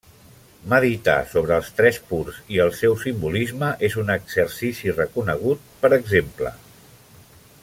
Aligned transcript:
Meditar 0.71 1.17
sobre 1.33 1.59
els 1.61 1.69
Tres 1.81 1.99
Purs 2.07 2.39
i 2.55 2.59
el 2.65 2.73
seu 2.79 2.97
simbolisme 3.03 3.71
és 3.91 4.01
un 4.05 4.09
exercici 4.17 4.97
reconegut, 4.99 5.73
per 5.85 5.97
exemple. 6.03 6.57